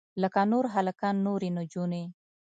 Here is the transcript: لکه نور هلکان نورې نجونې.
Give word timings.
لکه 0.21 0.41
نور 0.51 0.65
هلکان 0.75 1.15
نورې 1.27 1.49
نجونې. 1.57 2.03